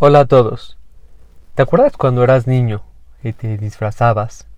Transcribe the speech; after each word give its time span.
Hola 0.00 0.20
a 0.20 0.24
todos. 0.24 0.76
¿Te 1.54 1.62
acuerdas 1.62 1.96
cuando 1.96 2.24
eras 2.24 2.48
niño 2.48 2.82
y 3.22 3.32
te 3.32 3.56
disfrazabas? 3.56 4.48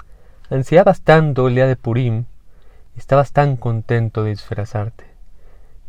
Ansiabas 0.49 1.03
tanto 1.03 1.47
el 1.47 1.57
día 1.57 1.67
de 1.67 1.77
Purim, 1.77 2.25
estabas 2.97 3.33
tan 3.33 3.59
contento 3.59 4.25
de 4.25 4.31
disfrazarte. 4.31 5.05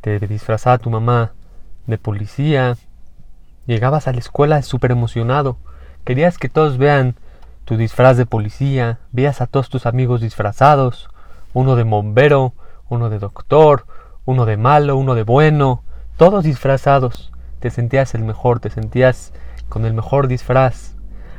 Te 0.01 0.19
disfrazaba 0.19 0.79
tu 0.79 0.89
mamá 0.89 1.31
de 1.85 1.97
policía, 1.97 2.75
llegabas 3.65 4.09
a 4.09 4.11
la 4.11 4.19
escuela 4.19 4.61
súper 4.63 4.91
emocionado, 4.91 5.55
querías 6.03 6.37
que 6.37 6.49
todos 6.49 6.77
vean 6.77 7.15
tu 7.63 7.77
disfraz 7.77 8.17
de 8.17 8.25
policía, 8.25 8.99
veías 9.13 9.39
a 9.39 9.47
todos 9.47 9.69
tus 9.69 9.85
amigos 9.85 10.19
disfrazados, 10.19 11.09
uno 11.53 11.77
de 11.77 11.83
bombero, 11.83 12.51
uno 12.89 13.09
de 13.09 13.17
doctor, 13.17 13.85
uno 14.25 14.45
de 14.45 14.57
malo, 14.57 14.97
uno 14.97 15.15
de 15.15 15.23
bueno, 15.23 15.83
todos 16.17 16.43
disfrazados 16.43 17.31
te 17.59 17.69
sentías 17.69 18.13
el 18.15 18.23
mejor, 18.23 18.59
te 18.59 18.69
sentías 18.69 19.33
con 19.69 19.85
el 19.85 19.93
mejor 19.93 20.27
disfraz. 20.27 20.95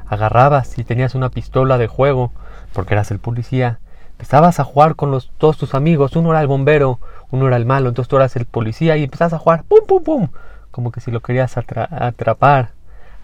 Agarrabas 0.06 0.78
y 0.78 0.84
tenías 0.84 1.14
una 1.14 1.28
pistola 1.28 1.78
de 1.78 1.86
juego, 1.86 2.32
porque 2.72 2.94
eras 2.94 3.10
el 3.10 3.18
policía. 3.18 3.78
Empezabas 4.12 4.58
a 4.58 4.64
jugar 4.64 4.96
con 4.96 5.10
los, 5.10 5.30
todos 5.38 5.58
tus 5.58 5.74
amigos. 5.74 6.16
Uno 6.16 6.30
era 6.30 6.40
el 6.40 6.46
bombero, 6.46 6.98
uno 7.30 7.46
era 7.46 7.56
el 7.56 7.66
malo, 7.66 7.88
entonces 7.88 8.08
tú 8.08 8.16
eras 8.16 8.34
el 8.36 8.46
policía 8.46 8.96
y 8.96 9.04
empezabas 9.04 9.34
a 9.34 9.38
jugar 9.38 9.64
pum 9.64 9.80
pum 9.86 10.02
pum, 10.02 10.28
como 10.70 10.90
que 10.90 11.00
si 11.00 11.10
lo 11.10 11.20
querías 11.20 11.56
atrapar. 11.56 12.70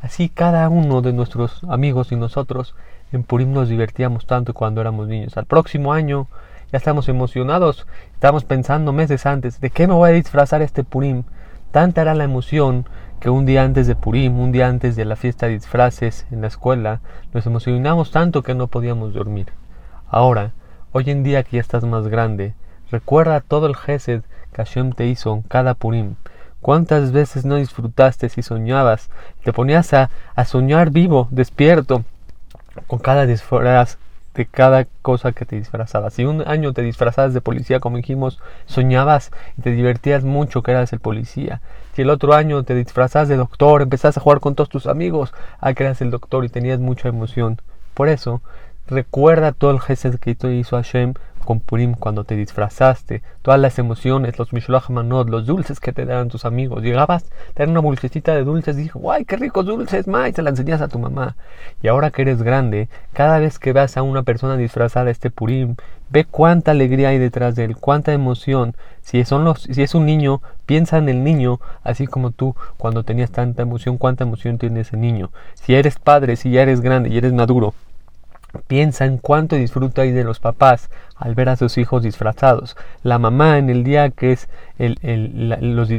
Así 0.02 0.28
cada 0.28 0.68
uno 0.68 1.00
de 1.00 1.14
nuestros 1.14 1.64
amigos 1.64 2.12
y 2.12 2.16
nosotros 2.16 2.74
en 3.10 3.22
Purim 3.22 3.52
nos 3.52 3.68
divertíamos 3.70 4.26
tanto 4.26 4.52
cuando 4.52 4.82
éramos 4.82 5.08
niños. 5.08 5.36
Al 5.36 5.46
próximo 5.46 5.92
año 5.94 6.26
ya 6.70 6.76
estamos 6.76 7.08
emocionados, 7.08 7.86
estamos 8.12 8.44
pensando 8.44 8.92
meses 8.92 9.24
antes, 9.24 9.60
¿de 9.60 9.70
qué 9.70 9.86
me 9.86 9.94
voy 9.94 10.10
a 10.10 10.12
disfrazar 10.12 10.60
este 10.60 10.84
Purim? 10.84 11.22
Tanta 11.74 12.02
era 12.02 12.14
la 12.14 12.22
emoción 12.22 12.86
que 13.18 13.30
un 13.30 13.46
día 13.46 13.64
antes 13.64 13.88
de 13.88 13.96
Purim, 13.96 14.38
un 14.38 14.52
día 14.52 14.68
antes 14.68 14.94
de 14.94 15.04
la 15.04 15.16
fiesta 15.16 15.46
de 15.46 15.54
disfraces 15.54 16.24
en 16.30 16.40
la 16.40 16.46
escuela, 16.46 17.00
nos 17.32 17.46
emocionamos 17.46 18.12
tanto 18.12 18.44
que 18.44 18.54
no 18.54 18.68
podíamos 18.68 19.12
dormir. 19.12 19.48
Ahora, 20.08 20.52
hoy 20.92 21.10
en 21.10 21.24
día 21.24 21.42
que 21.42 21.56
ya 21.56 21.60
estás 21.60 21.82
más 21.82 22.06
grande, 22.06 22.54
recuerda 22.92 23.40
todo 23.40 23.66
el 23.66 23.74
gesed 23.74 24.22
que 24.52 24.62
Hashem 24.62 24.92
te 24.92 25.08
hizo 25.08 25.34
en 25.34 25.42
cada 25.42 25.74
Purim. 25.74 26.14
¿Cuántas 26.60 27.10
veces 27.10 27.44
no 27.44 27.56
disfrutaste 27.56 28.28
si 28.28 28.42
soñabas? 28.42 29.10
Te 29.42 29.52
ponías 29.52 29.92
a, 29.94 30.10
a 30.36 30.44
soñar 30.44 30.90
vivo, 30.90 31.26
despierto, 31.32 32.04
con 32.86 33.00
cada 33.00 33.26
disfraz 33.26 33.98
de 34.34 34.46
cada 34.46 34.86
cosa 35.02 35.32
que 35.32 35.44
te 35.44 35.56
disfrazabas. 35.56 36.14
Si 36.14 36.24
un 36.24 36.46
año 36.46 36.72
te 36.72 36.82
disfrazabas 36.82 37.34
de 37.34 37.40
policía, 37.40 37.80
como 37.80 37.96
dijimos, 37.96 38.40
soñabas 38.66 39.30
y 39.56 39.62
te 39.62 39.70
divertías 39.70 40.24
mucho 40.24 40.62
que 40.62 40.72
eras 40.72 40.92
el 40.92 41.00
policía. 41.00 41.60
Si 41.94 42.02
el 42.02 42.10
otro 42.10 42.34
año 42.34 42.64
te 42.64 42.74
disfrazabas 42.74 43.28
de 43.28 43.36
doctor, 43.36 43.82
empezás 43.82 44.16
a 44.16 44.20
jugar 44.20 44.40
con 44.40 44.54
todos 44.54 44.68
tus 44.68 44.86
amigos, 44.86 45.32
a 45.60 45.74
que 45.74 45.84
eras 45.84 46.00
el 46.00 46.10
doctor 46.10 46.44
y 46.44 46.48
tenías 46.48 46.80
mucha 46.80 47.08
emoción. 47.08 47.60
Por 47.94 48.08
eso, 48.08 48.42
recuerda 48.88 49.52
todo 49.52 49.70
el 49.70 49.80
gesed 49.80 50.16
que 50.16 50.36
hizo 50.50 50.76
Hashem 50.76 51.14
con 51.44 51.60
Purim 51.60 51.94
cuando 51.94 52.24
te 52.24 52.36
disfrazaste, 52.36 53.22
todas 53.42 53.60
las 53.60 53.78
emociones, 53.78 54.38
los 54.38 54.52
Mishloach 54.52 54.90
Manot, 54.90 55.28
los 55.28 55.46
dulces 55.46 55.80
que 55.80 55.92
te 55.92 56.04
daban 56.04 56.28
tus 56.28 56.44
amigos. 56.44 56.82
Llegabas, 56.82 57.24
te 57.54 57.62
dan 57.62 57.70
una 57.70 57.80
bolsecita 57.80 58.34
de 58.34 58.44
dulces 58.44 58.76
y 58.78 58.82
dijo, 58.82 58.98
¡guay, 58.98 59.24
qué 59.24 59.36
ricos 59.36 59.66
dulces, 59.66 60.06
ma! 60.08 60.28
Y 60.28 60.32
te 60.32 60.42
la 60.42 60.50
enseñas 60.50 60.80
a 60.80 60.88
tu 60.88 60.98
mamá. 60.98 61.36
Y 61.82 61.88
ahora 61.88 62.10
que 62.10 62.22
eres 62.22 62.42
grande, 62.42 62.88
cada 63.12 63.38
vez 63.38 63.58
que 63.58 63.72
veas 63.72 63.96
a 63.96 64.02
una 64.02 64.22
persona 64.22 64.56
disfrazada 64.56 65.10
este 65.10 65.30
Purim, 65.30 65.76
ve 66.10 66.24
cuánta 66.24 66.70
alegría 66.70 67.10
hay 67.10 67.18
detrás 67.18 67.56
de 67.56 67.64
él, 67.64 67.76
cuánta 67.76 68.12
emoción. 68.12 68.74
Si, 69.02 69.22
si 69.24 69.82
es 69.82 69.94
un 69.94 70.06
niño, 70.06 70.42
piensa 70.66 70.98
en 70.98 71.08
el 71.08 71.24
niño, 71.24 71.60
así 71.82 72.06
como 72.06 72.30
tú 72.30 72.54
cuando 72.76 73.02
tenías 73.04 73.30
tanta 73.30 73.62
emoción, 73.62 73.98
cuánta 73.98 74.24
emoción 74.24 74.58
tiene 74.58 74.80
ese 74.80 74.96
niño. 74.96 75.30
Si 75.54 75.74
eres 75.74 75.98
padre, 75.98 76.36
si 76.36 76.50
ya 76.50 76.62
eres 76.62 76.80
grande 76.80 77.10
y 77.10 77.18
eres 77.18 77.32
maduro, 77.32 77.74
Piensa 78.66 79.04
en 79.04 79.18
cuánto 79.18 79.56
disfruta 79.56 80.02
ahí 80.02 80.10
de 80.10 80.24
los 80.24 80.40
papás 80.40 80.90
al 81.16 81.34
ver 81.34 81.48
a 81.48 81.56
sus 81.56 81.78
hijos 81.78 82.02
disfrazados. 82.02 82.76
La 83.02 83.18
mamá 83.18 83.58
en 83.58 83.70
el 83.70 83.84
día 83.84 84.10
que 84.10 84.32
es 84.32 84.48
el, 84.78 84.98
el, 85.02 85.52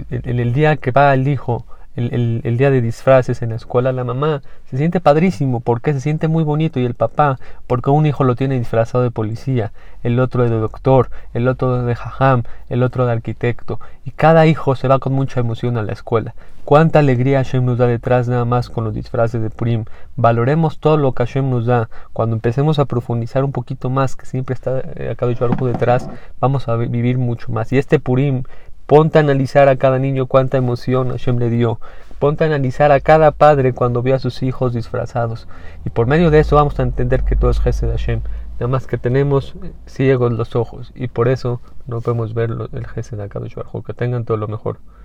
en 0.10 0.40
el 0.40 0.54
día 0.54 0.78
que 0.78 0.92
va 0.92 1.14
el 1.14 1.28
hijo 1.28 1.66
el, 1.96 2.42
el, 2.44 2.58
día 2.58 2.72
de 2.72 2.82
disfraces 2.82 3.42
en 3.42 3.50
la 3.50 3.56
escuela, 3.56 3.92
la 3.92 4.04
mamá 4.04 4.42
se 4.70 4.78
siente 4.78 5.00
padrísimo 5.00 5.60
porque 5.60 5.94
se 5.94 6.02
siente 6.02 6.28
muy 6.28 6.44
bonito 6.44 6.80
y 6.80 6.86
el 6.86 6.94
papá 6.94 7.40
porque 7.68 7.90
un 7.90 8.06
hijo 8.06 8.24
lo 8.24 8.36
tiene 8.36 8.58
disfrazado 8.58 9.04
de 9.04 9.12
policía, 9.12 9.72
el 10.04 10.20
otro 10.20 10.44
de 10.44 10.50
doctor, 10.50 11.10
el 11.34 11.48
otro 11.48 11.84
de 11.84 11.96
jajam, 11.96 12.44
el 12.70 12.84
otro 12.84 13.06
de 13.06 13.14
arquitecto 13.14 13.80
y 14.04 14.12
cada 14.12 14.46
hijo 14.46 14.76
se 14.76 14.88
va 14.88 15.00
con 15.00 15.14
mucha 15.14 15.40
emoción 15.40 15.78
a 15.78 15.84
la 15.84 15.94
escuela. 15.94 16.36
Cuánta 16.66 16.98
alegría 16.98 17.44
Hashem 17.44 17.64
nos 17.64 17.78
da 17.78 17.86
detrás 17.86 18.28
nada 18.28 18.44
más 18.44 18.72
con 18.72 18.86
los 18.86 18.94
disfraces 18.96 19.40
de 19.40 19.52
Purim. 19.52 19.86
Valoremos 20.16 20.80
todo 20.80 20.98
lo 20.98 21.12
que 21.12 21.24
Hashem 21.24 21.48
nos 21.48 21.68
da. 21.68 21.90
Cuando 22.12 22.36
empecemos 22.36 22.80
a 22.80 22.86
profundizar 22.86 23.44
un 23.44 23.52
poquito 23.52 23.92
más, 23.92 24.16
que 24.16 24.26
siempre 24.26 24.56
está 24.56 24.82
eh, 24.96 25.10
acá 25.12 25.28
detrás, 25.28 26.10
vamos 26.40 26.68
a 26.68 26.76
vivir 26.76 27.20
mucho 27.20 27.52
más. 27.52 27.72
Y 27.72 27.78
este 27.78 28.00
Purim 28.00 28.46
Ponte 28.88 29.18
a 29.18 29.22
analizar 29.22 29.68
a 29.68 29.78
cada 29.78 29.98
niño 29.98 30.28
cuánta 30.28 30.58
emoción 30.58 31.10
Hashem 31.10 31.40
le 31.40 31.50
dio. 31.50 31.80
Ponte 32.20 32.44
a 32.44 32.48
analizar 32.48 32.92
a 32.92 33.00
cada 33.00 33.32
padre 33.32 33.74
cuando 33.74 34.04
vio 34.04 34.14
a 34.14 34.20
sus 34.20 34.44
hijos 34.44 34.74
disfrazados. 34.74 35.48
Y 35.86 35.90
por 35.90 36.06
medio 36.06 36.30
de 36.30 36.40
eso 36.40 36.56
vamos 36.56 36.80
a 36.80 36.84
entender 36.84 37.24
que 37.24 37.36
todo 37.36 37.50
es 37.50 37.60
Gesed 37.60 37.90
Hashem. 37.90 38.22
Nada 38.60 38.68
más 38.68 38.86
que 38.86 39.00
tenemos 39.00 39.56
ciegos 39.88 40.32
los 40.32 40.56
ojos. 40.56 40.92
Y 40.94 41.08
por 41.08 41.30
eso 41.30 41.62
no 41.88 42.02
podemos 42.02 42.36
ver 42.36 42.52
el 42.74 42.88
Gesed 42.88 43.18
de 43.18 43.24
Akadosh 43.24 43.56
Que 43.86 43.94
tengan 43.94 44.24
todo 44.24 44.38
lo 44.38 44.48
mejor. 44.48 44.78